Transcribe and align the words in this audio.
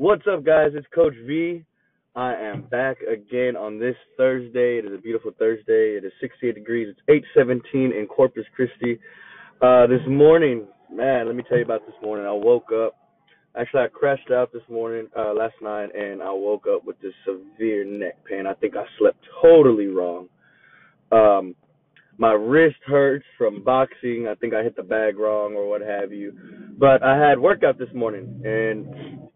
What's 0.00 0.22
up, 0.26 0.46
guys? 0.46 0.70
It's 0.72 0.86
Coach 0.94 1.12
V. 1.26 1.62
I 2.16 2.34
am 2.34 2.62
back 2.62 2.96
again 3.02 3.54
on 3.54 3.78
this 3.78 3.96
Thursday. 4.16 4.78
It 4.78 4.86
is 4.86 4.94
a 4.94 4.98
beautiful 4.98 5.30
Thursday. 5.38 5.98
It 5.98 6.06
is 6.06 6.12
68 6.22 6.54
degrees. 6.54 6.88
It's 6.88 7.26
8:17 7.36 7.92
in 7.92 8.06
Corpus 8.06 8.46
Christi. 8.56 8.98
Uh, 9.60 9.86
this 9.88 10.00
morning, 10.08 10.66
man, 10.90 11.26
let 11.26 11.36
me 11.36 11.42
tell 11.42 11.58
you 11.58 11.64
about 11.64 11.84
this 11.84 11.94
morning. 12.02 12.24
I 12.24 12.32
woke 12.32 12.72
up. 12.72 12.96
Actually, 13.54 13.82
I 13.82 13.88
crashed 13.88 14.30
out 14.30 14.54
this 14.54 14.66
morning, 14.70 15.06
uh, 15.14 15.34
last 15.34 15.60
night, 15.60 15.94
and 15.94 16.22
I 16.22 16.30
woke 16.30 16.66
up 16.66 16.82
with 16.86 16.98
this 17.02 17.12
severe 17.26 17.84
neck 17.84 18.24
pain. 18.24 18.46
I 18.46 18.54
think 18.54 18.76
I 18.76 18.86
slept 18.96 19.22
totally 19.42 19.88
wrong. 19.88 20.30
Um, 21.12 21.54
my 22.16 22.32
wrist 22.32 22.78
hurts 22.86 23.26
from 23.36 23.62
boxing. 23.62 24.28
I 24.28 24.34
think 24.36 24.54
I 24.54 24.62
hit 24.62 24.76
the 24.76 24.82
bag 24.82 25.18
wrong 25.18 25.56
or 25.56 25.68
what 25.68 25.82
have 25.82 26.10
you. 26.10 26.32
But 26.78 27.02
I 27.02 27.18
had 27.18 27.38
workout 27.38 27.76
this 27.76 27.92
morning, 27.92 28.40
and 28.46 29.28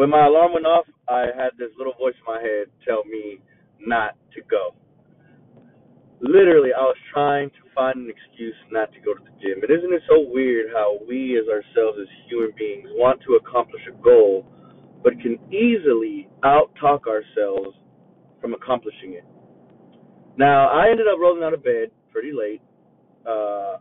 when 0.00 0.08
my 0.08 0.24
alarm 0.24 0.54
went 0.54 0.64
off, 0.64 0.86
I 1.10 1.28
had 1.36 1.52
this 1.58 1.68
little 1.76 1.92
voice 1.92 2.16
in 2.16 2.24
my 2.24 2.40
head 2.40 2.72
tell 2.88 3.04
me 3.04 3.38
not 3.84 4.16
to 4.32 4.40
go. 4.48 4.72
Literally, 6.22 6.70
I 6.72 6.80
was 6.80 6.96
trying 7.12 7.50
to 7.50 7.68
find 7.74 7.98
an 7.98 8.08
excuse 8.08 8.56
not 8.72 8.90
to 8.94 9.00
go 9.00 9.12
to 9.12 9.20
the 9.20 9.36
gym. 9.44 9.60
And 9.60 9.68
isn't 9.68 9.92
it 9.92 10.00
so 10.08 10.24
weird 10.24 10.72
how 10.72 10.96
we, 11.06 11.36
as 11.36 11.44
ourselves, 11.52 11.98
as 12.00 12.08
human 12.30 12.48
beings, 12.56 12.88
want 12.96 13.20
to 13.28 13.36
accomplish 13.36 13.82
a 13.92 13.96
goal, 14.00 14.48
but 15.04 15.20
can 15.20 15.36
easily 15.52 16.30
out 16.44 16.72
talk 16.80 17.04
ourselves 17.04 17.76
from 18.40 18.54
accomplishing 18.54 19.20
it? 19.20 19.24
Now, 20.38 20.72
I 20.72 20.88
ended 20.88 21.08
up 21.12 21.20
rolling 21.20 21.44
out 21.44 21.52
of 21.52 21.62
bed 21.62 21.92
pretty 22.10 22.32
late. 22.32 22.62
Uh, 23.28 23.76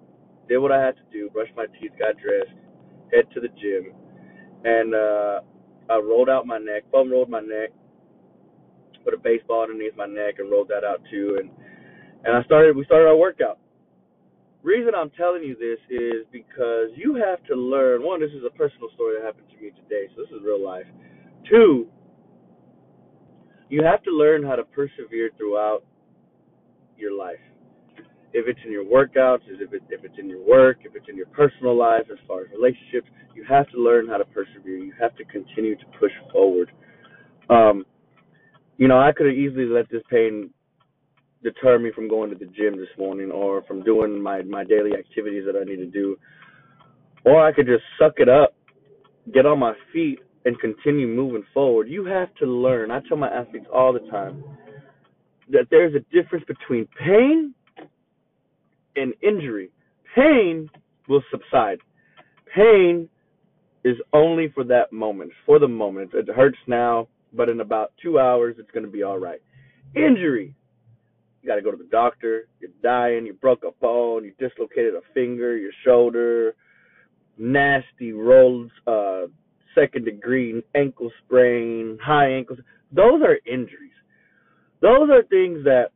did 0.49 0.57
what 0.57 0.73
I 0.73 0.83
had 0.83 0.97
to 0.99 1.05
do, 1.13 1.29
brushed 1.29 1.55
my 1.55 1.67
teeth, 1.79 1.95
got 1.95 2.19
dressed, 2.19 2.59
head 3.15 3.23
to 3.33 3.39
the 3.39 3.47
gym, 3.55 3.95
and 4.65 4.93
uh, 4.93 5.39
I 5.89 5.97
rolled 5.97 6.29
out 6.29 6.45
my 6.45 6.57
neck, 6.57 6.83
foam 6.91 7.11
rolled 7.11 7.29
my 7.29 7.39
neck, 7.39 7.69
put 9.03 9.13
a 9.13 9.17
baseball 9.17 9.63
underneath 9.63 9.95
my 9.95 10.05
neck, 10.05 10.35
and 10.39 10.51
rolled 10.51 10.67
that 10.69 10.83
out 10.83 11.01
too. 11.11 11.37
And 11.39 11.49
and 12.25 12.35
I 12.35 12.43
started. 12.43 12.75
We 12.75 12.85
started 12.85 13.07
our 13.07 13.17
workout. 13.17 13.59
Reason 14.61 14.93
I'm 14.93 15.09
telling 15.11 15.43
you 15.43 15.55
this 15.55 15.79
is 15.89 16.25
because 16.31 16.89
you 16.95 17.15
have 17.15 17.43
to 17.45 17.55
learn. 17.55 18.03
One, 18.03 18.19
this 18.19 18.31
is 18.31 18.43
a 18.45 18.55
personal 18.57 18.89
story 18.93 19.15
that 19.17 19.25
happened 19.25 19.47
to 19.51 19.63
me 19.63 19.71
today, 19.71 20.11
so 20.15 20.23
this 20.23 20.31
is 20.31 20.43
real 20.43 20.63
life. 20.63 20.85
Two, 21.49 21.87
you 23.69 23.83
have 23.83 24.03
to 24.03 24.11
learn 24.11 24.43
how 24.43 24.55
to 24.55 24.63
persevere 24.63 25.29
throughout 25.37 25.83
your 26.97 27.17
life 27.17 27.39
if 28.33 28.47
it's 28.47 28.59
in 28.65 28.71
your 28.71 28.85
workouts, 28.85 29.41
if 29.47 29.73
it, 29.73 29.83
if 29.89 30.03
it's 30.03 30.15
in 30.19 30.29
your 30.29 30.45
work, 30.45 30.79
if 30.83 30.95
it's 30.95 31.05
in 31.09 31.17
your 31.17 31.25
personal 31.27 31.75
life, 31.75 32.05
as 32.11 32.17
far 32.27 32.41
as 32.41 32.47
relationships, 32.51 33.07
you 33.35 33.43
have 33.47 33.69
to 33.69 33.77
learn 33.77 34.07
how 34.07 34.17
to 34.17 34.25
persevere. 34.25 34.77
You 34.77 34.93
have 34.99 35.15
to 35.17 35.25
continue 35.25 35.75
to 35.75 35.85
push 35.99 36.11
forward. 36.31 36.71
Um, 37.49 37.85
you 38.77 38.87
know, 38.87 38.99
I 38.99 39.11
could 39.11 39.27
have 39.27 39.35
easily 39.35 39.65
let 39.65 39.89
this 39.89 40.03
pain 40.09 40.51
deter 41.43 41.79
me 41.79 41.91
from 41.95 42.09
going 42.09 42.29
to 42.29 42.35
the 42.35 42.45
gym 42.45 42.77
this 42.77 42.89
morning 42.97 43.31
or 43.31 43.63
from 43.63 43.83
doing 43.83 44.21
my 44.21 44.41
my 44.43 44.63
daily 44.63 44.91
activities 44.97 45.43
that 45.45 45.59
I 45.59 45.63
need 45.63 45.77
to 45.77 45.85
do, 45.85 46.17
or 47.25 47.45
I 47.45 47.51
could 47.51 47.65
just 47.65 47.83
suck 47.99 48.13
it 48.17 48.29
up, 48.29 48.53
get 49.33 49.45
on 49.45 49.59
my 49.59 49.73
feet, 49.91 50.19
and 50.45 50.59
continue 50.59 51.07
moving 51.07 51.43
forward. 51.53 51.89
You 51.89 52.05
have 52.05 52.33
to 52.35 52.45
learn. 52.45 52.91
I 52.91 52.99
tell 53.07 53.17
my 53.17 53.29
athletes 53.29 53.67
all 53.73 53.93
the 53.93 54.07
time 54.11 54.43
that 55.49 55.67
there's 55.71 55.95
a 55.95 55.99
difference 56.13 56.45
between 56.45 56.87
pain 56.99 57.53
an 58.95 59.13
injury. 59.21 59.71
Pain 60.15 60.69
will 61.07 61.23
subside. 61.31 61.79
Pain 62.55 63.09
is 63.83 63.95
only 64.13 64.51
for 64.53 64.63
that 64.65 64.91
moment, 64.91 65.31
for 65.45 65.59
the 65.59 65.67
moment. 65.67 66.11
It 66.13 66.27
hurts 66.29 66.57
now, 66.67 67.07
but 67.33 67.49
in 67.49 67.61
about 67.61 67.93
two 68.01 68.19
hours, 68.19 68.55
it's 68.59 68.71
going 68.71 68.85
to 68.85 68.91
be 68.91 69.03
all 69.03 69.17
right. 69.17 69.41
Injury. 69.95 70.55
You 71.41 71.47
got 71.47 71.55
to 71.55 71.61
go 71.61 71.71
to 71.71 71.77
the 71.77 71.89
doctor. 71.89 72.47
You're 72.59 72.71
dying. 72.83 73.25
You 73.25 73.33
broke 73.33 73.63
a 73.63 73.71
bone. 73.79 74.25
You 74.25 74.33
dislocated 74.39 74.93
a 74.95 75.01
finger, 75.13 75.55
your 75.55 75.71
shoulder, 75.85 76.55
nasty 77.37 78.11
rolls, 78.11 78.69
uh, 78.85 79.27
second 79.73 80.05
degree 80.05 80.61
ankle 80.75 81.11
sprain, 81.23 81.97
high 82.03 82.29
ankles. 82.31 82.59
Those 82.91 83.21
are 83.21 83.37
injuries. 83.45 83.93
Those 84.81 85.09
are 85.09 85.23
things 85.23 85.63
that 85.63 85.91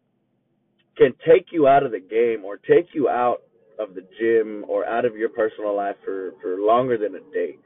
can 0.97 1.13
take 1.27 1.47
you 1.51 1.67
out 1.67 1.83
of 1.83 1.91
the 1.91 1.99
game 1.99 2.45
or 2.45 2.57
take 2.57 2.87
you 2.93 3.09
out 3.09 3.41
of 3.79 3.95
the 3.95 4.05
gym 4.19 4.63
or 4.67 4.85
out 4.85 5.05
of 5.05 5.15
your 5.15 5.29
personal 5.29 5.75
life 5.75 5.95
for, 6.03 6.33
for 6.41 6.57
longer 6.57 6.97
than 6.97 7.15
a 7.15 7.33
day. 7.33 7.57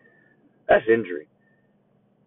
That's 0.69 0.85
injury. 0.91 1.27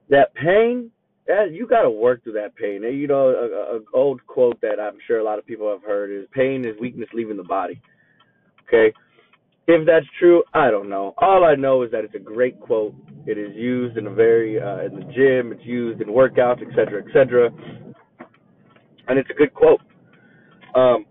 That 0.08 0.34
pain, 0.34 0.90
that 1.26 1.52
you 1.52 1.66
got 1.66 1.82
to 1.82 1.90
work 1.90 2.22
through 2.24 2.34
that 2.34 2.54
pain. 2.56 2.84
And, 2.84 2.98
you 2.98 3.06
know, 3.06 3.28
a, 3.28 3.76
a 3.76 3.80
old 3.94 4.26
quote 4.26 4.60
that 4.60 4.80
I'm 4.80 4.98
sure 5.06 5.18
a 5.18 5.24
lot 5.24 5.38
of 5.38 5.46
people 5.46 5.70
have 5.70 5.82
heard 5.82 6.10
is 6.10 6.26
pain 6.32 6.64
is 6.64 6.78
weakness 6.80 7.08
leaving 7.14 7.36
the 7.36 7.44
body. 7.44 7.80
Okay? 8.66 8.92
If 9.66 9.86
that's 9.86 10.06
true, 10.18 10.42
I 10.52 10.70
don't 10.70 10.88
know. 10.88 11.14
All 11.18 11.44
I 11.44 11.54
know 11.54 11.82
is 11.82 11.92
that 11.92 12.04
it's 12.04 12.14
a 12.14 12.18
great 12.18 12.58
quote. 12.58 12.94
It 13.26 13.38
is 13.38 13.54
used 13.54 13.96
in 13.96 14.08
a 14.08 14.10
very 14.10 14.60
uh, 14.60 14.84
in 14.86 14.96
the 14.96 15.04
gym. 15.14 15.52
It's 15.52 15.64
used 15.64 16.00
in 16.00 16.08
workouts, 16.08 16.60
etc., 16.66 17.04
etc. 17.06 17.50
And 19.06 19.18
it's 19.18 19.30
a 19.30 19.34
good 19.34 19.54
quote. 19.54 19.80
Um, 20.74 21.06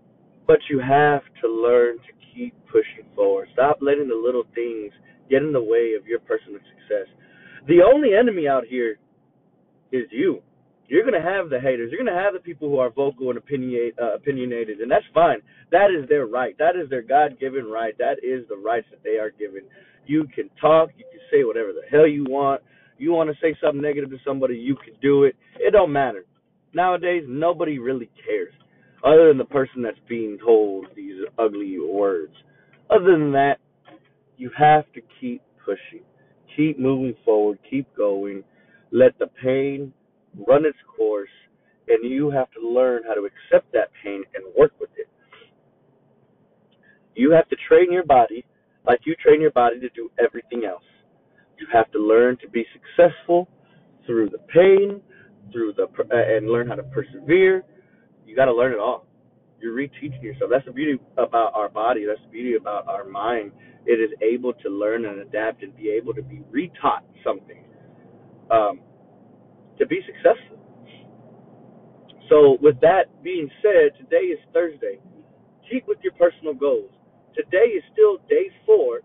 but 0.46 0.58
you 0.68 0.80
have 0.80 1.22
to 1.42 1.48
learn 1.48 1.98
to 1.98 2.12
keep 2.34 2.54
pushing 2.66 3.08
forward. 3.14 3.48
Stop 3.52 3.78
letting 3.80 4.08
the 4.08 4.14
little 4.14 4.44
things 4.54 4.92
get 5.28 5.42
in 5.42 5.52
the 5.52 5.62
way 5.62 5.94
of 5.98 6.06
your 6.06 6.20
personal 6.20 6.58
success. 6.58 7.06
The 7.68 7.82
only 7.82 8.14
enemy 8.14 8.48
out 8.48 8.64
here 8.68 8.98
is 9.92 10.06
you. 10.10 10.42
You're 10.88 11.08
going 11.08 11.20
to 11.20 11.28
have 11.28 11.50
the 11.50 11.60
haters. 11.60 11.92
You're 11.92 12.02
going 12.02 12.12
to 12.12 12.20
have 12.20 12.34
the 12.34 12.40
people 12.40 12.68
who 12.68 12.78
are 12.78 12.90
vocal 12.90 13.30
and 13.30 13.38
uh, 13.38 14.14
opinionated, 14.14 14.80
and 14.80 14.90
that's 14.90 15.04
fine. 15.14 15.38
That 15.70 15.86
is 15.96 16.08
their 16.08 16.26
right. 16.26 16.56
That 16.58 16.74
is 16.74 16.90
their 16.90 17.02
God 17.02 17.38
given 17.38 17.66
right. 17.66 17.96
That 17.98 18.16
is 18.24 18.48
the 18.48 18.56
rights 18.56 18.88
that 18.90 19.04
they 19.04 19.18
are 19.18 19.30
given. 19.30 19.62
You 20.06 20.26
can 20.34 20.50
talk. 20.60 20.90
You 20.96 21.04
can 21.12 21.20
say 21.30 21.44
whatever 21.44 21.68
the 21.72 21.86
hell 21.88 22.08
you 22.08 22.24
want. 22.28 22.62
You 22.98 23.12
want 23.12 23.30
to 23.30 23.36
say 23.40 23.56
something 23.62 23.80
negative 23.80 24.10
to 24.10 24.18
somebody, 24.26 24.56
you 24.56 24.74
can 24.76 24.94
do 25.00 25.24
it. 25.24 25.36
It 25.58 25.70
don't 25.70 25.92
matter. 25.92 26.24
Nowadays, 26.74 27.24
nobody 27.26 27.78
really 27.78 28.10
cares 28.26 28.52
other 29.04 29.28
than 29.28 29.38
the 29.38 29.44
person 29.44 29.82
that's 29.82 29.98
being 30.08 30.38
told 30.44 30.86
these 30.94 31.16
ugly 31.38 31.78
words. 31.78 32.34
Other 32.90 33.12
than 33.12 33.32
that, 33.32 33.58
you 34.36 34.50
have 34.56 34.84
to 34.94 35.00
keep 35.20 35.42
pushing, 35.64 36.04
keep 36.56 36.78
moving 36.78 37.14
forward, 37.24 37.58
keep 37.68 37.86
going, 37.96 38.42
let 38.90 39.18
the 39.18 39.26
pain 39.42 39.92
run 40.46 40.64
its 40.64 40.78
course, 40.96 41.30
and 41.88 42.10
you 42.10 42.30
have 42.30 42.50
to 42.52 42.66
learn 42.66 43.02
how 43.06 43.14
to 43.14 43.22
accept 43.26 43.72
that 43.72 43.90
pain 44.02 44.22
and 44.34 44.44
work 44.58 44.72
with 44.80 44.90
it. 44.96 45.08
You 47.14 47.32
have 47.32 47.48
to 47.48 47.56
train 47.68 47.92
your 47.92 48.04
body 48.04 48.44
like 48.86 49.00
you 49.04 49.14
train 49.16 49.40
your 49.40 49.50
body 49.50 49.78
to 49.80 49.88
do 49.90 50.10
everything 50.18 50.64
else. 50.64 50.84
You 51.58 51.66
have 51.72 51.90
to 51.92 51.98
learn 51.98 52.38
to 52.38 52.48
be 52.48 52.64
successful 52.72 53.48
through 54.06 54.30
the 54.30 54.38
pain, 54.38 55.02
through 55.52 55.74
the 55.74 55.84
uh, 55.84 56.36
and 56.36 56.48
learn 56.48 56.68
how 56.68 56.76
to 56.76 56.82
persevere 56.84 57.62
you 58.30 58.36
got 58.36 58.44
to 58.44 58.54
learn 58.54 58.72
it 58.72 58.78
all. 58.78 59.06
You're 59.60 59.74
reteaching 59.74 60.22
yourself. 60.22 60.50
That's 60.52 60.64
the 60.64 60.72
beauty 60.72 61.02
about 61.18 61.52
our 61.54 61.68
body. 61.68 62.06
That's 62.06 62.20
the 62.24 62.30
beauty 62.30 62.54
about 62.54 62.86
our 62.88 63.04
mind. 63.04 63.50
It 63.86 63.98
is 63.98 64.10
able 64.22 64.52
to 64.54 64.68
learn 64.70 65.04
and 65.04 65.18
adapt 65.18 65.64
and 65.64 65.76
be 65.76 65.90
able 65.90 66.14
to 66.14 66.22
be 66.22 66.42
retaught 66.54 67.02
something 67.24 67.64
um, 68.50 68.80
to 69.78 69.86
be 69.86 70.00
successful. 70.06 70.58
So, 72.28 72.58
with 72.62 72.80
that 72.80 73.10
being 73.24 73.50
said, 73.62 73.98
today 73.98 74.30
is 74.30 74.38
Thursday. 74.54 75.00
Keep 75.70 75.88
with 75.88 75.98
your 76.02 76.12
personal 76.14 76.54
goals. 76.54 76.90
Today 77.34 77.74
is 77.74 77.82
still 77.92 78.18
day 78.28 78.50
four. 78.64 79.00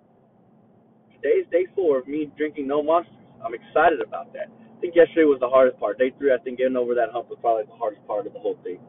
Today 1.16 1.42
is 1.42 1.48
day 1.52 1.66
four 1.76 2.00
of 2.00 2.08
me 2.08 2.32
drinking 2.38 2.68
no 2.68 2.84
monsters. 2.84 3.16
I'm 3.44 3.54
excited 3.56 4.02
about 4.06 4.34
that. 4.34 4.48
I 4.50 4.80
think 4.82 4.96
yesterday 4.96 5.26
was 5.26 5.40
the 5.42 5.50
hardest 5.50 5.80
part. 5.80 5.98
Day 5.98 6.14
three, 6.20 6.34
I 6.34 6.38
think 6.44 6.60
getting 6.60 6.78
over 6.78 6.94
that 6.96 7.10
hump 7.12 7.30
was 7.30 7.40
probably 7.42 7.66
the 7.66 7.76
hardest 7.78 8.06
part 8.08 8.28
of 8.28 8.34
the 8.34 8.40
whole 8.40 8.60
thing. 8.64 8.80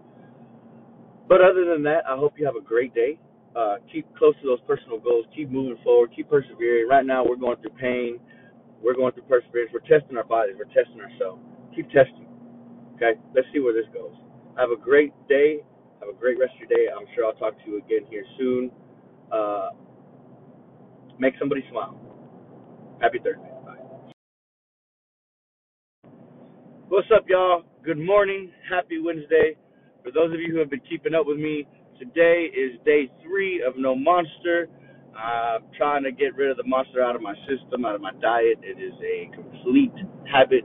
But 1.28 1.40
other 1.42 1.64
than 1.64 1.82
that, 1.84 2.04
I 2.08 2.16
hope 2.16 2.34
you 2.38 2.46
have 2.46 2.56
a 2.56 2.60
great 2.64 2.94
day. 2.94 3.18
Uh, 3.56 3.76
keep 3.92 4.06
close 4.16 4.34
to 4.42 4.46
those 4.46 4.60
personal 4.66 4.98
goals. 5.00 5.26
Keep 5.34 5.50
moving 5.50 5.78
forward. 5.84 6.10
Keep 6.14 6.30
persevering. 6.30 6.88
Right 6.88 7.06
now, 7.06 7.24
we're 7.26 7.36
going 7.36 7.56
through 7.58 7.76
pain. 7.80 8.18
We're 8.82 8.94
going 8.94 9.12
through 9.14 9.24
perseverance. 9.24 9.72
We're 9.72 9.80
testing 9.88 10.16
our 10.16 10.24
bodies. 10.24 10.56
We're 10.58 10.72
testing 10.74 11.00
ourselves. 11.00 11.42
Keep 11.74 11.86
testing. 11.90 12.26
Okay? 12.96 13.18
Let's 13.34 13.48
see 13.52 13.60
where 13.60 13.74
this 13.74 13.86
goes. 13.94 14.12
Have 14.58 14.70
a 14.70 14.76
great 14.76 15.12
day. 15.28 15.58
Have 16.00 16.10
a 16.10 16.18
great 16.18 16.38
rest 16.38 16.52
of 16.54 16.68
your 16.68 16.70
day. 16.70 16.86
I'm 16.92 17.06
sure 17.14 17.26
I'll 17.26 17.34
talk 17.34 17.54
to 17.64 17.70
you 17.70 17.78
again 17.78 18.06
here 18.10 18.24
soon. 18.38 18.70
Uh, 19.32 19.70
make 21.18 21.34
somebody 21.38 21.64
smile. 21.70 21.98
Happy 23.00 23.18
Thursday. 23.22 23.50
Bye. 23.64 23.76
What's 26.88 27.08
up, 27.16 27.24
y'all? 27.28 27.64
Good 27.84 27.98
morning. 27.98 28.50
Happy 28.70 29.00
Wednesday. 29.02 29.56
For 30.06 30.12
those 30.12 30.32
of 30.32 30.38
you 30.38 30.52
who 30.54 30.60
have 30.60 30.70
been 30.70 30.86
keeping 30.88 31.14
up 31.18 31.26
with 31.26 31.38
me, 31.38 31.66
today 31.98 32.46
is 32.54 32.78
day 32.86 33.10
three 33.26 33.60
of 33.66 33.74
No 33.76 33.96
Monster. 33.96 34.68
I'm 35.18 35.66
trying 35.76 36.04
to 36.04 36.12
get 36.12 36.36
rid 36.36 36.48
of 36.48 36.56
the 36.56 36.62
monster 36.62 37.02
out 37.02 37.16
of 37.16 37.22
my 37.22 37.34
system, 37.50 37.84
out 37.84 37.96
of 37.96 38.00
my 38.00 38.12
diet. 38.22 38.62
It 38.62 38.78
is 38.78 38.94
a 39.02 39.34
complete 39.34 39.90
habit 40.30 40.62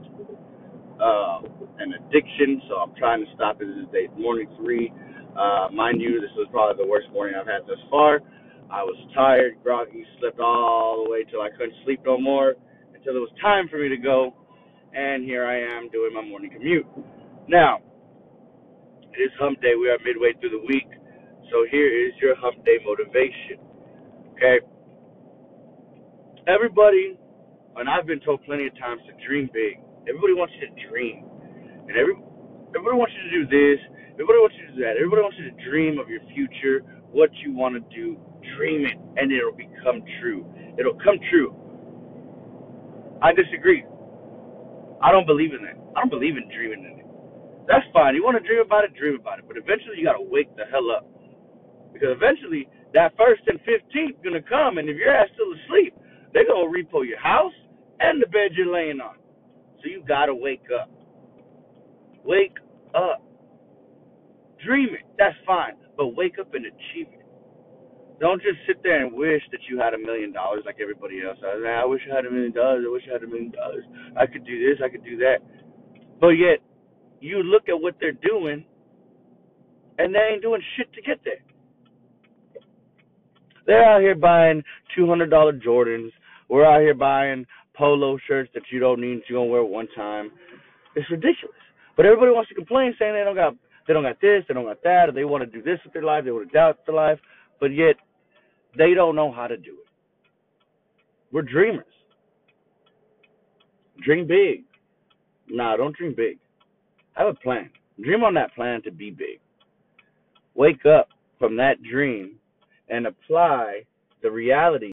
uh, 1.02 1.42
an 1.78 1.94
addiction, 1.94 2.62
so 2.68 2.76
I'm 2.76 2.94
trying 2.96 3.24
to 3.24 3.30
stop 3.34 3.60
it. 3.60 3.66
This 3.66 3.84
is 3.84 3.90
day 3.92 4.06
morning 4.18 4.48
three. 4.58 4.92
Uh, 5.36 5.68
mind 5.74 6.00
you, 6.00 6.20
this 6.20 6.30
was 6.36 6.46
probably 6.52 6.84
the 6.84 6.88
worst 6.88 7.08
morning 7.12 7.34
I've 7.40 7.48
had 7.48 7.66
thus 7.66 7.82
far. 7.90 8.20
I 8.70 8.84
was 8.84 8.96
tired, 9.14 9.58
groggy, 9.64 10.06
slept 10.20 10.38
all 10.40 11.04
the 11.04 11.10
way 11.10 11.24
till 11.24 11.42
I 11.42 11.50
couldn't 11.50 11.74
sleep 11.84 12.00
no 12.06 12.18
more 12.18 12.54
until 12.94 13.16
it 13.16 13.20
was 13.20 13.32
time 13.42 13.68
for 13.68 13.78
me 13.78 13.88
to 13.90 13.98
go. 13.98 14.34
And 14.94 15.24
here 15.24 15.46
I 15.46 15.58
am 15.76 15.90
doing 15.90 16.14
my 16.14 16.22
morning 16.22 16.52
commute. 16.52 16.86
Now, 17.48 17.80
it 19.14 19.20
is 19.22 19.32
hump 19.40 19.60
day. 19.62 19.74
We 19.80 19.90
are 19.90 19.98
midway 20.04 20.34
through 20.40 20.50
the 20.56 20.64
week. 20.68 20.88
So 21.50 21.66
here 21.70 21.88
is 21.88 22.14
your 22.22 22.36
hump 22.36 22.64
day 22.64 22.78
motivation. 22.84 23.60
Okay? 24.36 24.60
Everybody, 26.48 27.18
and 27.76 27.88
I've 27.88 28.06
been 28.06 28.20
told 28.20 28.44
plenty 28.44 28.66
of 28.68 28.78
times 28.78 29.02
to 29.08 29.14
dream 29.26 29.50
big. 29.52 29.80
Everybody 30.08 30.34
wants 30.34 30.54
you 30.60 30.68
to 30.68 30.88
dream. 30.90 31.26
And 31.88 31.96
every 31.98 32.14
everybody 32.76 32.96
wants 32.98 33.14
you 33.18 33.24
to 33.30 33.34
do 33.42 33.44
this. 33.50 33.80
Everybody 34.14 34.40
wants 34.40 34.56
you 34.60 34.66
to 34.68 34.72
do 34.76 34.82
that. 34.82 34.96
Everybody 34.96 35.22
wants 35.22 35.38
you 35.40 35.50
to 35.50 35.56
dream 35.70 35.98
of 35.98 36.08
your 36.08 36.22
future, 36.34 36.84
what 37.12 37.30
you 37.44 37.52
want 37.54 37.74
to 37.76 37.82
do. 37.94 38.18
Dream 38.58 38.86
it, 38.86 38.98
and 39.18 39.32
it'll 39.32 39.56
become 39.56 40.04
true. 40.20 40.46
It'll 40.78 40.98
come 41.02 41.18
true. 41.30 41.56
I 43.22 43.32
disagree. 43.32 43.84
I 45.02 45.12
don't 45.12 45.26
believe 45.26 45.54
in 45.54 45.62
that. 45.64 45.76
I 45.96 46.00
don't 46.00 46.10
believe 46.10 46.36
in 46.36 46.48
dreaming. 46.50 47.01
That's 47.68 47.86
fine. 47.92 48.14
You 48.14 48.24
want 48.24 48.40
to 48.42 48.46
dream 48.46 48.62
about 48.64 48.84
it, 48.84 48.94
dream 48.96 49.18
about 49.20 49.38
it. 49.38 49.46
But 49.48 49.56
eventually, 49.56 49.98
you 49.98 50.04
got 50.04 50.18
to 50.18 50.26
wake 50.26 50.50
the 50.56 50.64
hell 50.70 50.90
up. 50.90 51.06
Because 51.92 52.16
eventually, 52.16 52.68
that 52.94 53.14
first 53.18 53.42
and 53.46 53.60
15th 53.62 54.22
going 54.22 54.36
to 54.38 54.46
come, 54.48 54.78
and 54.78 54.88
if 54.88 54.96
your 54.96 55.14
ass 55.14 55.28
still 55.34 55.52
asleep, 55.64 55.94
they're 56.34 56.46
going 56.46 56.66
to 56.66 56.72
repo 56.72 57.06
your 57.06 57.20
house 57.20 57.54
and 58.00 58.22
the 58.22 58.26
bed 58.26 58.52
you're 58.56 58.72
laying 58.72 59.00
on. 59.00 59.16
So 59.82 59.90
you 59.90 60.04
got 60.06 60.26
to 60.26 60.34
wake 60.34 60.66
up. 60.74 60.90
Wake 62.24 62.58
up. 62.94 63.22
Dream 64.64 64.90
it. 64.94 65.06
That's 65.18 65.36
fine. 65.46 65.74
But 65.96 66.16
wake 66.16 66.38
up 66.40 66.54
and 66.54 66.66
achieve 66.66 67.08
it. 67.12 67.26
Don't 68.20 68.42
just 68.42 68.58
sit 68.66 68.82
there 68.82 69.04
and 69.04 69.14
wish 69.14 69.42
that 69.50 69.60
you 69.68 69.78
had 69.78 69.94
a 69.94 69.98
million 69.98 70.32
dollars 70.32 70.62
like 70.66 70.78
everybody 70.80 71.22
else. 71.26 71.38
I, 71.42 71.82
I 71.82 71.86
wish 71.86 72.02
I 72.10 72.16
had 72.16 72.26
a 72.26 72.30
million 72.30 72.52
dollars. 72.52 72.84
I 72.86 72.92
wish 72.92 73.02
I 73.10 73.14
had 73.14 73.24
a 73.24 73.26
million 73.26 73.50
dollars. 73.50 73.84
I 74.16 74.26
could 74.26 74.46
do 74.46 74.58
this. 74.58 74.78
I 74.84 74.88
could 74.88 75.04
do 75.04 75.16
that. 75.18 75.38
But 76.20 76.38
yet, 76.38 76.60
you 77.22 77.42
look 77.42 77.68
at 77.68 77.80
what 77.80 77.94
they're 78.00 78.12
doing, 78.12 78.64
and 79.98 80.14
they 80.14 80.30
ain't 80.32 80.42
doing 80.42 80.60
shit 80.76 80.92
to 80.94 81.02
get 81.02 81.20
there. 81.24 81.42
They're 83.66 83.84
out 83.84 84.00
here 84.00 84.16
buying 84.16 84.62
two 84.96 85.06
hundred 85.06 85.30
dollar 85.30 85.52
Jordans. 85.52 86.10
We're 86.48 86.66
out 86.66 86.80
here 86.80 86.94
buying 86.94 87.46
polo 87.74 88.18
shirts 88.26 88.50
that 88.54 88.64
you 88.70 88.80
don't 88.80 89.00
need. 89.00 89.22
You're 89.28 89.40
gonna 89.40 89.50
wear 89.50 89.64
one 89.64 89.88
time. 89.94 90.30
It's 90.96 91.08
ridiculous. 91.10 91.56
But 91.96 92.06
everybody 92.06 92.32
wants 92.32 92.48
to 92.48 92.54
complain, 92.54 92.94
saying 92.98 93.14
they 93.14 93.24
don't 93.24 93.36
got 93.36 93.54
they 93.86 93.94
don't 93.94 94.02
got 94.02 94.20
this, 94.20 94.44
they 94.48 94.54
don't 94.54 94.66
got 94.66 94.82
that, 94.82 95.08
or 95.08 95.12
they 95.12 95.24
want 95.24 95.44
to 95.44 95.50
do 95.50 95.62
this 95.62 95.78
with 95.84 95.92
their 95.92 96.02
life, 96.02 96.24
they 96.24 96.30
want 96.30 96.48
to 96.48 96.52
doubt 96.52 96.78
their 96.86 96.94
life, 96.94 97.18
but 97.60 97.66
yet 97.66 97.96
they 98.76 98.94
don't 98.94 99.16
know 99.16 99.32
how 99.32 99.46
to 99.46 99.56
do 99.56 99.72
it. 99.72 99.88
We're 101.32 101.42
dreamers. 101.42 101.84
Dream 104.04 104.26
big. 104.26 104.64
Nah, 105.48 105.76
don't 105.76 105.96
dream 105.96 106.14
big. 106.16 106.38
Have 107.14 107.28
a 107.28 107.34
plan. 107.34 107.70
Dream 108.02 108.24
on 108.24 108.34
that 108.34 108.54
plan 108.54 108.82
to 108.82 108.90
be 108.90 109.10
big. 109.10 109.40
Wake 110.54 110.84
up 110.86 111.08
from 111.38 111.56
that 111.56 111.82
dream 111.82 112.36
and 112.88 113.06
apply 113.06 113.82
the 114.22 114.30
reality. 114.30 114.92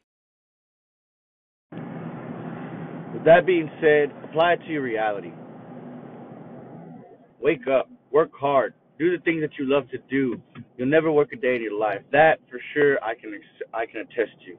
With 1.72 3.24
that 3.24 3.46
being 3.46 3.70
said, 3.80 4.12
apply 4.24 4.54
it 4.54 4.60
to 4.66 4.72
your 4.72 4.82
reality. 4.82 5.32
Wake 7.40 7.66
up, 7.66 7.88
work 8.10 8.30
hard, 8.38 8.74
do 8.98 9.16
the 9.16 9.22
things 9.24 9.40
that 9.40 9.58
you 9.58 9.64
love 9.68 9.88
to 9.90 9.98
do. 10.10 10.40
You'll 10.76 10.88
never 10.88 11.10
work 11.10 11.32
a 11.32 11.36
day 11.36 11.56
in 11.56 11.62
your 11.62 11.78
life. 11.78 12.02
That 12.12 12.38
for 12.50 12.60
sure 12.74 13.02
I 13.02 13.14
can 13.14 13.32
I 13.72 13.86
can 13.86 14.02
attest 14.02 14.32
to. 14.46 14.56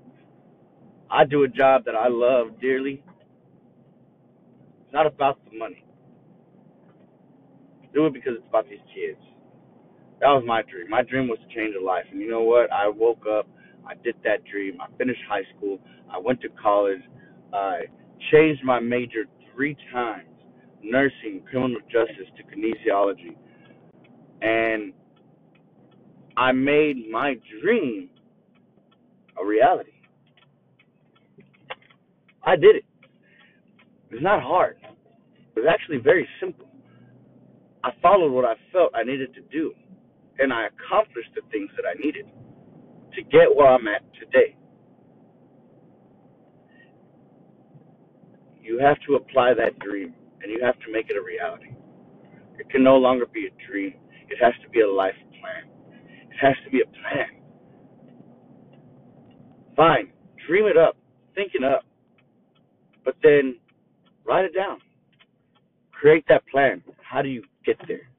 I 1.10 1.26
do 1.26 1.44
a 1.44 1.48
job 1.48 1.86
that 1.86 1.96
I 1.96 2.08
love 2.08 2.60
dearly. 2.60 3.04
It's 4.84 4.94
not 4.94 5.06
about 5.06 5.38
the 5.50 5.58
money. 5.58 5.84
Do 7.94 8.06
it 8.06 8.14
because 8.14 8.34
it's 8.38 8.48
about 8.48 8.70
these 8.70 8.80
kids. 8.94 9.20
That 10.20 10.28
was 10.28 10.44
my 10.46 10.62
dream. 10.62 10.90
My 10.90 11.02
dream 11.02 11.28
was 11.28 11.40
to 11.40 11.56
change 11.56 11.76
a 11.80 11.84
life. 11.84 12.06
And 12.12 12.22
you 12.22 12.30
know 12.30 12.44
what? 12.44 12.72
I 12.72 12.88
woke 12.88 13.26
up, 13.30 13.48
I 13.88 13.96
did 14.04 14.16
that 14.24 14.46
dream. 14.46 14.80
I 14.80 14.86
finished 14.98 15.22
high 15.28 15.44
school, 15.58 15.80
I 16.10 16.20
went 16.20 16.42
to 16.42 16.50
college, 16.62 17.02
I 17.54 17.82
changed 18.32 18.64
my 18.64 18.80
major 18.80 19.26
three 19.54 19.76
times 19.92 20.28
nursing, 20.84 21.42
criminal 21.50 21.82
justice 21.92 22.28
to 22.38 22.44
kinesiology. 22.44 23.36
And 24.42 24.94
I 26.38 26.52
made 26.52 27.10
my 27.12 27.36
dream 27.62 28.10
a 29.40 29.46
reality. 29.46 29.92
I 32.44 32.56
did 32.56 32.78
it. 32.78 32.86
It's 34.10 34.24
not 34.24 34.42
hard. 34.42 34.78
It 35.56 35.60
was 35.60 35.68
actually 35.70 35.98
very 35.98 36.28
simple. 36.40 36.71
I 37.84 37.92
followed 38.02 38.32
what 38.32 38.46
I 38.46 38.56
felt 38.72 38.92
I 38.96 39.04
needed 39.04 39.34
to 39.36 39.42
do, 39.52 39.74
and 40.40 40.54
I 40.54 40.68
accomplished 40.68 41.32
the 41.36 41.42
things 41.52 41.70
that 41.76 41.86
I 41.88 41.94
needed 42.04 42.26
to 43.16 43.22
get 43.24 43.56
where 43.56 43.68
I'm 43.68 43.88
at 43.88 44.04
today. 44.20 44.56
You 48.62 48.80
have 48.80 48.98
to 49.08 49.16
apply 49.16 49.54
that 49.56 49.80
dream, 49.80 50.14
and 50.42 50.52
you 50.52 50.64
have 50.64 50.80
to 50.80 50.92
make 50.92 51.10
it 51.10 51.18
a 51.18 51.22
reality. 51.22 51.74
It 52.60 52.70
can 52.70 52.84
no 52.84 52.98
longer 52.98 53.26
be 53.26 53.48
a 53.48 53.68
dream. 53.72 53.96
It 54.30 54.38
has 54.42 54.54
to 54.64 54.70
be 54.70 54.82
a 54.82 54.90
life 54.92 55.16
plan. 55.40 55.72
It 56.30 56.38
has 56.40 56.56
to 56.66 56.70
be 56.70 56.82
a 56.82 56.86
plan. 56.86 57.42
Fine, 59.76 60.12
dream 60.48 60.66
it 60.66 60.78
up, 60.78 60.96
think 61.34 61.54
it 61.56 61.64
up, 61.64 61.84
but 63.04 63.16
then 63.24 63.58
write 64.26 64.46
it 64.46 64.54
down. 64.54 64.80
Create 66.02 66.26
that 66.30 66.42
plan. 66.48 66.82
How 67.08 67.22
do 67.22 67.30
you 67.30 67.44
get 67.64 67.78
there? 67.88 68.10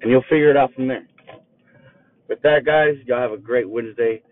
And 0.00 0.08
you'll 0.08 0.22
figure 0.30 0.50
it 0.50 0.56
out 0.56 0.72
from 0.72 0.86
there. 0.86 1.04
With 2.28 2.40
that, 2.42 2.64
guys, 2.64 2.94
y'all 3.06 3.20
have 3.20 3.32
a 3.32 3.36
great 3.36 3.68
Wednesday. 3.68 4.22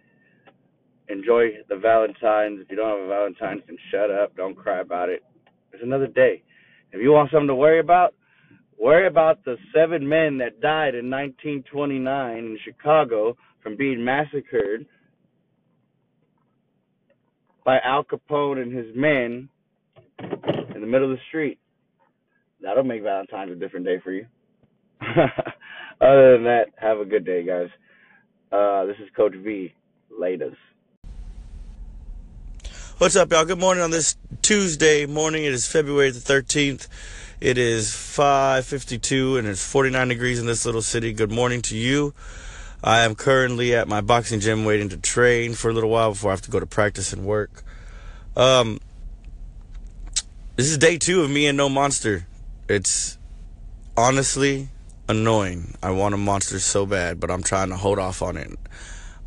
Enjoy 1.09 1.49
the 1.69 1.75
Valentine's. 1.75 2.61
If 2.61 2.71
you 2.71 2.77
don't 2.77 2.97
have 2.97 3.07
a 3.07 3.09
Valentine's, 3.09 3.63
then 3.67 3.77
shut 3.91 4.09
up. 4.09 4.37
Don't 4.37 4.55
cry 4.55 4.83
about 4.83 5.09
it. 5.09 5.25
It's 5.73 5.83
another 5.83 6.07
day. 6.07 6.45
If 6.93 7.03
you 7.03 7.11
want 7.11 7.33
something 7.33 7.49
to 7.49 7.57
worry 7.57 7.81
about, 7.81 8.15
worry 8.79 9.09
about 9.09 9.45
the 9.45 9.57
seven 9.75 10.09
men 10.09 10.39
that 10.39 10.61
died 10.61 10.95
in 10.95 11.11
1929 11.11 12.37
in 12.37 12.57
Chicago 12.65 13.37
from 13.65 13.77
being 13.77 14.05
massacred 14.05 14.87
by 17.65 17.81
Al 17.81 18.05
Capone 18.05 18.63
and 18.63 18.73
his 18.73 18.95
men 18.95 19.49
in 20.19 20.81
the 20.81 20.87
middle 20.87 21.11
of 21.11 21.17
the 21.17 21.23
street. 21.29 21.59
That'll 22.61 22.85
make 22.85 23.03
Valentine's 23.03 23.53
a 23.53 23.57
different 23.57 23.87
day 23.87 24.01
for 24.03 24.13
you. 24.13 24.27
Other 26.01 26.33
than 26.33 26.45
that, 26.45 26.67
have 26.77 26.99
a 26.99 27.05
good 27.05 27.25
day, 27.25 27.45
guys. 27.45 27.69
Uh, 28.51 28.87
this 28.87 28.97
is 28.99 29.09
Coach 29.17 29.35
V. 29.35 29.75
Latest. 30.11 30.57
What's 32.99 33.17
up, 33.17 33.33
y'all? 33.33 33.45
Good 33.45 33.59
morning 33.59 33.83
on 33.83 33.91
this 33.91 34.17
Tuesday 34.41 35.05
morning. 35.05 35.45
It 35.45 35.53
is 35.53 35.67
February 35.67 36.11
the 36.11 36.21
13th. 36.21 36.87
It 37.41 37.59
is 37.59 37.91
5:52 37.91 39.37
and 39.37 39.49
it's 39.49 39.67
49 39.67 40.09
degrees 40.09 40.39
in 40.39 40.47
this 40.47 40.65
little 40.65 40.81
city. 40.81 41.13
Good 41.13 41.33
morning 41.33 41.61
to 41.63 41.77
you. 41.77 42.15
I 42.83 43.01
am 43.01 43.17
currently 43.17 43.75
at 43.75 43.89
my 43.89 44.01
boxing 44.01 44.41
gym 44.41 44.65
waiting 44.65 44.89
to 44.91 44.97
train 44.97 45.55
for 45.55 45.71
a 45.71 45.73
little 45.73 45.91
while 45.91 46.11
before 46.11 46.31
I 46.31 46.35
have 46.35 46.43
to 46.43 46.51
go 46.51 46.61
to 46.61 46.67
practice 46.67 47.13
and 47.13 47.25
work. 47.25 47.65
Um, 48.37 48.79
this 50.57 50.71
is 50.71 50.79
day 50.79 50.99
two 50.99 51.23
of 51.23 51.31
me 51.31 51.47
and 51.47 51.57
no 51.57 51.69
monster. 51.69 52.27
It's 52.69 53.19
honestly 53.97 54.69
annoying. 55.09 55.75
I 55.83 55.91
want 55.91 56.15
a 56.15 56.19
monster 56.19 56.61
so 56.61 56.87
bad, 56.87 57.19
but 57.19 57.31
I'm 57.31 57.43
trying 57.43 57.71
to 57.71 57.77
hold 57.77 57.99
off 57.99 58.23
on 58.23 58.37
it. 58.37 58.57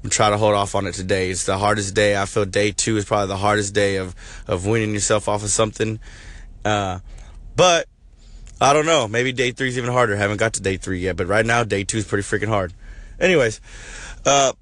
I'm 0.04 0.10
trying 0.10 0.32
to 0.32 0.38
hold 0.38 0.54
off 0.54 0.74
on 0.74 0.88
it 0.88 0.94
today. 0.94 1.30
It's 1.30 1.46
the 1.46 1.58
hardest 1.58 1.94
day. 1.94 2.16
I 2.16 2.26
feel 2.26 2.46
day 2.46 2.72
two 2.72 2.96
is 2.98 3.06
probably 3.06 3.28
the 3.28 3.38
hardest 3.38 3.74
day 3.74 3.98
of 3.98 4.16
of 4.48 4.66
weaning 4.66 4.94
yourself 4.94 5.28
off 5.28 5.44
of 5.44 5.50
something. 5.50 6.00
Uh, 6.64 7.00
but 7.56 7.88
I 8.62 8.72
don't 8.72 8.86
know. 8.86 9.08
Maybe 9.08 9.34
day 9.34 9.52
three 9.52 9.68
is 9.68 9.78
even 9.78 9.92
harder. 9.92 10.16
Haven't 10.16 10.38
got 10.38 10.54
to 10.54 10.62
day 10.62 10.78
three 10.78 11.00
yet, 11.00 11.18
but 11.18 11.28
right 11.28 11.46
now 11.46 11.64
day 11.64 11.84
two 11.84 11.98
is 11.98 12.06
pretty 12.06 12.24
freaking 12.24 12.48
hard. 12.48 12.74
Anyways, 13.20 13.60
uh, 14.26 14.54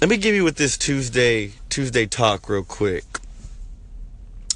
let 0.00 0.08
me 0.08 0.16
give 0.16 0.34
you 0.34 0.44
with 0.44 0.56
this 0.56 0.78
Tuesday 0.78 1.52
Tuesday 1.68 2.06
talk 2.06 2.48
real 2.48 2.64
quick. 2.64 3.04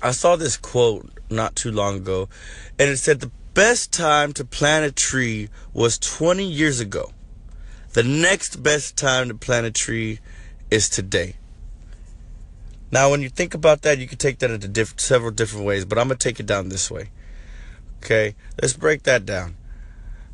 I 0.02 0.12
saw 0.12 0.36
this 0.36 0.56
quote 0.56 1.15
not 1.30 1.56
too 1.56 1.70
long 1.70 1.96
ago, 1.96 2.28
and 2.78 2.88
it 2.88 2.98
said 2.98 3.20
the 3.20 3.30
best 3.54 3.92
time 3.92 4.32
to 4.34 4.44
plant 4.44 4.84
a 4.84 4.92
tree 4.92 5.48
was 5.72 5.98
20 5.98 6.44
years 6.44 6.80
ago. 6.80 7.12
The 7.94 8.02
next 8.02 8.62
best 8.62 8.96
time 8.96 9.28
to 9.28 9.34
plant 9.34 9.66
a 9.66 9.70
tree 9.70 10.20
is 10.70 10.88
today. 10.88 11.36
Now, 12.90 13.10
when 13.10 13.22
you 13.22 13.28
think 13.28 13.54
about 13.54 13.82
that, 13.82 13.98
you 13.98 14.06
can 14.06 14.18
take 14.18 14.38
that 14.38 14.50
into 14.50 14.68
diff- 14.68 15.00
several 15.00 15.30
different 15.30 15.66
ways, 15.66 15.84
but 15.84 15.98
I'm 15.98 16.08
going 16.08 16.18
to 16.18 16.28
take 16.28 16.38
it 16.38 16.46
down 16.46 16.68
this 16.68 16.90
way. 16.90 17.10
Okay, 17.98 18.34
let's 18.60 18.74
break 18.74 19.04
that 19.04 19.26
down. 19.26 19.56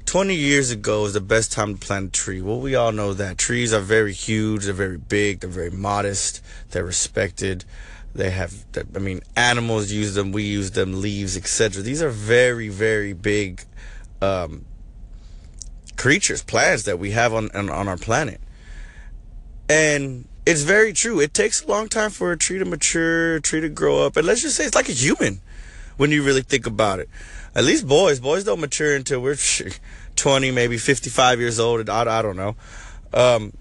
20 0.04 0.34
years 0.34 0.70
ago 0.70 1.06
is 1.06 1.12
the 1.12 1.20
best 1.20 1.52
time 1.52 1.74
to 1.76 1.86
plant 1.86 2.08
a 2.08 2.10
tree. 2.10 2.42
Well, 2.42 2.60
we 2.60 2.74
all 2.74 2.92
know 2.92 3.14
that. 3.14 3.38
Trees 3.38 3.72
are 3.72 3.80
very 3.80 4.12
huge, 4.12 4.64
they're 4.64 4.74
very 4.74 4.98
big, 4.98 5.40
they're 5.40 5.48
very 5.48 5.70
modest, 5.70 6.42
they're 6.70 6.84
respected. 6.84 7.64
They 8.14 8.30
have, 8.30 8.64
I 8.94 8.98
mean, 8.98 9.20
animals 9.36 9.90
use 9.90 10.14
them, 10.14 10.32
we 10.32 10.42
use 10.42 10.72
them, 10.72 11.00
leaves, 11.00 11.36
etc. 11.36 11.82
These 11.82 12.02
are 12.02 12.10
very, 12.10 12.68
very 12.68 13.14
big 13.14 13.64
um, 14.20 14.66
creatures, 15.96 16.42
plants 16.42 16.82
that 16.84 16.98
we 16.98 17.12
have 17.12 17.32
on, 17.32 17.50
on, 17.54 17.70
on 17.70 17.88
our 17.88 17.96
planet. 17.96 18.40
And 19.68 20.28
it's 20.44 20.62
very 20.62 20.92
true. 20.92 21.20
It 21.20 21.32
takes 21.32 21.62
a 21.62 21.68
long 21.68 21.88
time 21.88 22.10
for 22.10 22.32
a 22.32 22.36
tree 22.36 22.58
to 22.58 22.64
mature, 22.64 23.36
a 23.36 23.40
tree 23.40 23.60
to 23.60 23.68
grow 23.68 24.04
up. 24.04 24.16
And 24.16 24.26
let's 24.26 24.42
just 24.42 24.56
say 24.56 24.64
it's 24.64 24.74
like 24.74 24.88
a 24.88 24.92
human 24.92 25.40
when 25.96 26.10
you 26.10 26.22
really 26.22 26.42
think 26.42 26.66
about 26.66 26.98
it. 26.98 27.08
At 27.54 27.64
least 27.64 27.86
boys, 27.86 28.20
boys 28.20 28.44
don't 28.44 28.60
mature 28.60 28.94
until 28.94 29.20
we're 29.20 29.36
20, 30.16 30.50
maybe 30.50 30.76
55 30.76 31.40
years 31.40 31.60
old. 31.60 31.88
I, 31.88 32.18
I 32.18 32.22
don't 32.22 32.36
know. 32.36 32.56
Um, 33.14 33.52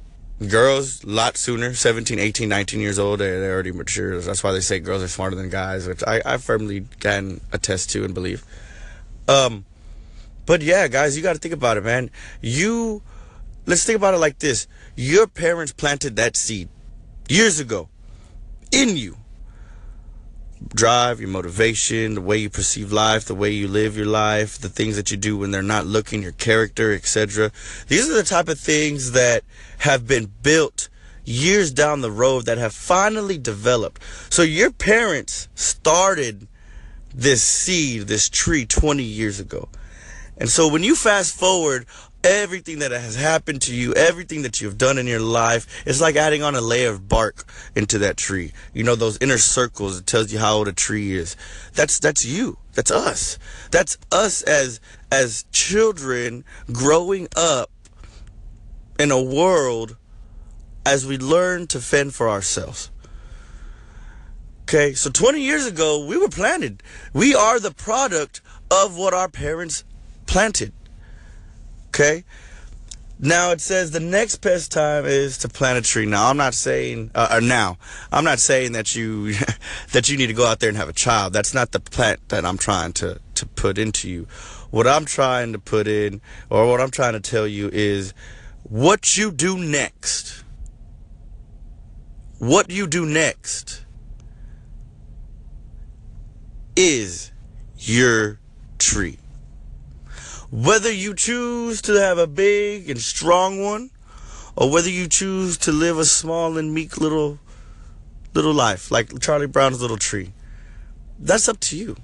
girls, 0.47 1.03
a 1.03 1.07
lot 1.07 1.37
sooner, 1.37 1.73
17, 1.73 2.19
18, 2.19 2.49
19 2.49 2.79
years 2.79 2.97
old, 2.97 3.19
they, 3.19 3.39
they 3.39 3.49
already 3.49 3.71
mature. 3.71 4.19
That's 4.19 4.43
why 4.43 4.51
they 4.51 4.59
say 4.59 4.79
girls 4.79 5.03
are 5.03 5.07
smarter 5.07 5.35
than 5.35 5.49
guys, 5.49 5.87
which 5.87 6.03
I, 6.05 6.21
I 6.25 6.37
firmly 6.37 6.85
can 6.99 7.41
attest 7.51 7.89
to 7.91 8.03
and 8.03 8.13
believe. 8.13 8.43
Um, 9.27 9.65
but 10.45 10.61
yeah, 10.61 10.87
guys, 10.87 11.15
you 11.15 11.23
got 11.23 11.33
to 11.33 11.39
think 11.39 11.53
about 11.53 11.77
it, 11.77 11.83
man. 11.83 12.09
You, 12.41 13.01
let's 13.65 13.83
think 13.83 13.97
about 13.97 14.13
it 14.13 14.17
like 14.17 14.39
this. 14.39 14.67
Your 14.95 15.27
parents 15.27 15.71
planted 15.71 16.15
that 16.15 16.35
seed 16.35 16.69
years 17.29 17.59
ago 17.59 17.89
in 18.71 18.97
you 18.97 19.17
drive, 20.69 21.19
your 21.19 21.29
motivation, 21.29 22.15
the 22.15 22.21
way 22.21 22.37
you 22.37 22.49
perceive 22.49 22.91
life, 22.91 23.25
the 23.25 23.35
way 23.35 23.49
you 23.49 23.67
live 23.67 23.97
your 23.97 24.05
life, 24.05 24.57
the 24.57 24.69
things 24.69 24.95
that 24.95 25.11
you 25.11 25.17
do 25.17 25.37
when 25.37 25.51
they're 25.51 25.61
not 25.61 25.85
looking, 25.85 26.21
your 26.21 26.31
character, 26.33 26.93
etc. 26.93 27.51
These 27.87 28.09
are 28.09 28.13
the 28.13 28.23
type 28.23 28.47
of 28.47 28.59
things 28.59 29.11
that 29.11 29.43
have 29.79 30.07
been 30.07 30.31
built 30.41 30.89
years 31.23 31.71
down 31.71 32.01
the 32.01 32.11
road 32.11 32.45
that 32.45 32.57
have 32.57 32.73
finally 32.73 33.37
developed. 33.37 34.01
So 34.29 34.41
your 34.41 34.71
parents 34.71 35.47
started 35.55 36.47
this 37.13 37.43
seed, 37.43 38.03
this 38.03 38.29
tree 38.29 38.65
20 38.65 39.03
years 39.03 39.39
ago. 39.39 39.69
And 40.37 40.49
so 40.49 40.67
when 40.67 40.83
you 40.83 40.95
fast 40.95 41.35
forward 41.35 41.85
everything 42.23 42.79
that 42.79 42.91
has 42.91 43.15
happened 43.15 43.61
to 43.63 43.75
you, 43.75 43.93
everything 43.93 44.43
that 44.43 44.61
you've 44.61 44.77
done 44.77 44.97
in 44.97 45.07
your 45.07 45.19
life, 45.19 45.83
it's 45.85 46.01
like 46.01 46.15
adding 46.15 46.43
on 46.43 46.55
a 46.55 46.61
layer 46.61 46.89
of 46.89 47.07
bark 47.07 47.45
into 47.75 47.97
that 47.99 48.17
tree. 48.17 48.51
You 48.73 48.83
know, 48.83 48.95
those 48.95 49.17
inner 49.19 49.37
circles, 49.37 49.99
it 49.99 50.07
tells 50.07 50.31
you 50.31 50.39
how 50.39 50.55
old 50.55 50.67
a 50.67 50.73
tree 50.73 51.13
is. 51.13 51.35
That's, 51.73 51.99
that's 51.99 52.25
you. 52.25 52.57
That's 52.73 52.91
us. 52.91 53.37
That's 53.71 53.97
us 54.11 54.41
as, 54.43 54.79
as 55.11 55.45
children 55.51 56.45
growing 56.71 57.27
up 57.35 57.69
in 58.99 59.11
a 59.11 59.21
world 59.21 59.97
as 60.85 61.05
we 61.05 61.17
learn 61.17 61.67
to 61.67 61.79
fend 61.79 62.13
for 62.13 62.29
ourselves. 62.29 62.91
Okay, 64.63 64.93
so 64.93 65.09
20 65.09 65.41
years 65.41 65.65
ago, 65.65 66.05
we 66.05 66.17
were 66.17 66.29
planted. 66.29 66.81
We 67.13 67.35
are 67.35 67.59
the 67.59 67.71
product 67.71 68.41
of 68.69 68.95
what 68.95 69.13
our 69.13 69.27
parents 69.27 69.83
planted. 70.27 70.71
Okay? 72.01 72.23
Now 73.19 73.51
it 73.51 73.61
says 73.61 73.91
the 73.91 73.99
next 73.99 74.37
best 74.37 74.71
time 74.71 75.05
is 75.05 75.37
to 75.39 75.47
plant 75.47 75.77
a 75.77 75.81
tree. 75.87 76.07
Now 76.07 76.29
I'm 76.29 76.37
not 76.37 76.55
saying, 76.55 77.11
uh, 77.13 77.27
or 77.29 77.37
uh, 77.37 77.39
now 77.39 77.77
I'm 78.11 78.23
not 78.23 78.39
saying 78.39 78.71
that 78.71 78.95
you 78.95 79.33
that 79.91 80.09
you 80.09 80.17
need 80.17 80.27
to 80.27 80.33
go 80.33 80.47
out 80.47 80.59
there 80.59 80.69
and 80.69 80.77
have 80.77 80.89
a 80.89 80.93
child. 80.93 81.31
That's 81.31 81.53
not 81.53 81.71
the 81.71 81.79
plant 81.79 82.29
that 82.29 82.45
I'm 82.45 82.57
trying 82.57 82.93
to 82.93 83.19
to 83.35 83.45
put 83.45 83.77
into 83.77 84.09
you. 84.09 84.23
What 84.71 84.87
I'm 84.87 85.05
trying 85.05 85.53
to 85.53 85.59
put 85.59 85.87
in, 85.87 86.21
or 86.49 86.67
what 86.67 86.81
I'm 86.81 86.89
trying 86.89 87.13
to 87.13 87.19
tell 87.19 87.45
you 87.45 87.69
is, 87.71 88.15
what 88.63 89.15
you 89.15 89.31
do 89.31 89.59
next. 89.59 90.43
What 92.39 92.71
you 92.71 92.87
do 92.87 93.05
next 93.05 93.85
is 96.75 97.31
your 97.77 98.39
tree. 98.79 99.19
Whether 100.51 100.91
you 100.91 101.13
choose 101.13 101.81
to 101.83 101.93
have 101.93 102.17
a 102.17 102.27
big 102.27 102.89
and 102.89 102.99
strong 102.99 103.63
one, 103.63 103.89
or 104.57 104.69
whether 104.69 104.89
you 104.89 105.07
choose 105.07 105.57
to 105.59 105.71
live 105.71 105.97
a 105.97 106.03
small 106.03 106.57
and 106.57 106.73
meek 106.73 106.97
little 106.97 107.39
little 108.33 108.53
life, 108.53 108.91
like 108.91 109.17
Charlie 109.21 109.47
Brown's 109.47 109.81
little 109.81 109.97
tree, 109.97 110.33
that's 111.17 111.47
up 111.47 111.61
to 111.61 111.77
you. 111.77 111.95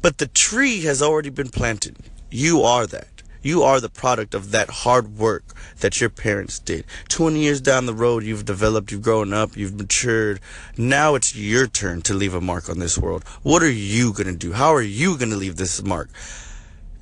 But 0.00 0.16
the 0.16 0.26
tree 0.26 0.82
has 0.84 1.02
already 1.02 1.28
been 1.28 1.50
planted. 1.50 1.98
You 2.30 2.62
are 2.62 2.86
that. 2.86 3.19
You 3.42 3.62
are 3.62 3.80
the 3.80 3.88
product 3.88 4.34
of 4.34 4.50
that 4.50 4.68
hard 4.68 5.16
work 5.16 5.44
that 5.78 6.00
your 6.00 6.10
parents 6.10 6.58
did. 6.58 6.84
20 7.08 7.40
years 7.40 7.60
down 7.60 7.86
the 7.86 7.94
road, 7.94 8.22
you've 8.22 8.44
developed, 8.44 8.92
you've 8.92 9.02
grown 9.02 9.32
up, 9.32 9.56
you've 9.56 9.74
matured. 9.74 10.40
Now 10.76 11.14
it's 11.14 11.34
your 11.34 11.66
turn 11.66 12.02
to 12.02 12.14
leave 12.14 12.34
a 12.34 12.40
mark 12.40 12.68
on 12.68 12.78
this 12.78 12.98
world. 12.98 13.24
What 13.42 13.62
are 13.62 13.70
you 13.70 14.12
going 14.12 14.26
to 14.26 14.36
do? 14.36 14.52
How 14.52 14.74
are 14.74 14.82
you 14.82 15.16
going 15.16 15.30
to 15.30 15.36
leave 15.36 15.56
this 15.56 15.82
mark? 15.82 16.10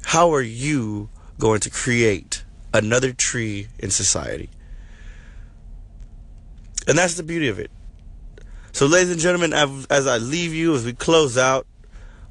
How 0.05 0.33
are 0.33 0.43
you 0.43 1.09
going 1.39 1.61
to 1.61 1.71
create 1.71 2.45
another 2.73 3.13
tree 3.13 3.67
in 3.79 3.91
society? 3.91 4.49
And 6.87 6.97
that's 6.97 7.15
the 7.15 7.23
beauty 7.23 7.49
of 7.49 7.59
it. 7.59 7.71
So, 8.73 8.87
ladies 8.87 9.11
and 9.11 9.21
gentlemen, 9.21 9.53
as 9.53 10.07
I 10.07 10.19
leave 10.19 10.55
you, 10.55 10.75
as 10.75 10.85
we 10.85 10.93
close 10.93 11.37
out 11.37 11.67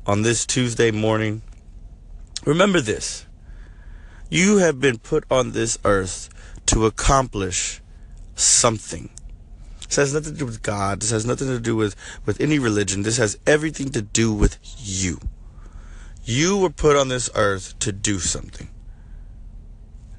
on 0.06 0.22
this 0.22 0.46
Tuesday 0.46 0.92
morning, 0.92 1.42
remember 2.46 2.80
this 2.80 3.27
you 4.30 4.58
have 4.58 4.80
been 4.80 4.98
put 4.98 5.24
on 5.32 5.52
this 5.52 5.78
earth 5.86 6.30
to 6.68 6.86
accomplish 6.86 7.82
something. 8.36 9.10
This 9.88 9.96
has 9.96 10.14
nothing 10.14 10.34
to 10.34 10.40
do 10.40 10.46
with 10.46 10.62
God. 10.62 11.02
This 11.02 11.12
has 11.12 11.26
nothing 11.26 11.48
to 11.48 11.60
do 11.60 11.76
with, 11.76 11.96
with 12.26 12.42
any 12.42 12.60
religion. 12.60 13.04
This 13.04 13.18
has 13.18 13.38
everything 13.48 13.90
to 13.92 14.02
do 14.02 14.34
with 14.34 14.58
you. 14.78 15.20
You 16.24 16.58
were 16.58 16.70
put 16.70 16.98
on 16.98 17.08
this 17.08 17.30
earth 17.36 17.80
to 17.80 17.94
do 17.94 18.20
something. 18.20 18.70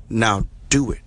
Now 0.09 0.47
do 0.71 0.91
it. 0.91 1.01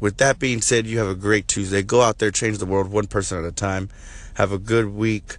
With 0.00 0.16
that 0.18 0.38
being 0.38 0.60
said, 0.60 0.86
you 0.86 0.98
have 0.98 1.08
a 1.08 1.14
great 1.14 1.46
Tuesday. 1.46 1.82
Go 1.82 2.02
out 2.02 2.18
there, 2.18 2.30
change 2.30 2.58
the 2.58 2.66
world 2.66 2.90
one 2.90 3.06
person 3.06 3.38
at 3.38 3.44
a 3.44 3.52
time. 3.52 3.88
Have 4.34 4.52
a 4.52 4.58
good 4.58 4.92
week. 4.92 5.38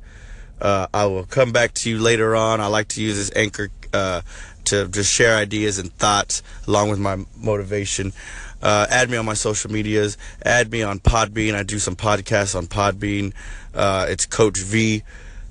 Uh, 0.61 0.87
I 0.93 1.05
will 1.05 1.25
come 1.25 1.51
back 1.51 1.73
to 1.75 1.89
you 1.89 1.99
later 1.99 2.35
on. 2.35 2.59
I 2.59 2.67
like 2.67 2.89
to 2.89 3.01
use 3.01 3.15
this 3.15 3.31
anchor 3.35 3.69
uh, 3.93 4.21
to 4.69 4.87
just 4.87 5.11
share 5.11 5.35
ideas 5.35 5.79
and 5.79 5.93
thoughts 5.93 6.43
along 6.67 6.89
with 6.89 6.99
my 6.99 7.17
motivation. 7.37 8.13
Uh, 8.61 8.85
add 8.89 9.09
me 9.09 9.17
on 9.17 9.25
my 9.25 9.33
social 9.33 9.71
medias. 9.71 10.17
Add 10.43 10.71
me 10.71 10.83
on 10.83 10.99
Podbean. 10.99 11.55
I 11.55 11.63
do 11.63 11.79
some 11.79 11.95
podcasts 11.95 12.55
on 12.55 12.67
Podbean. 12.67 13.33
Uh, 13.73 14.07
it's 14.09 14.25
Coach 14.25 14.57
V 14.57 15.03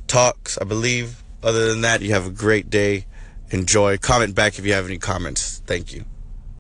Talks, 0.06 0.58
I 0.58 0.64
believe. 0.64 1.22
Other 1.42 1.68
than 1.68 1.82
that, 1.82 2.02
you 2.02 2.12
have 2.12 2.26
a 2.26 2.30
great 2.30 2.68
day. 2.68 3.06
Enjoy. 3.50 3.96
Comment 3.96 4.34
back 4.34 4.58
if 4.58 4.66
you 4.66 4.75
have 4.75 4.87
any 4.87 4.98
comments. 4.98 5.62
Thank 5.66 5.94
you. 5.94 6.04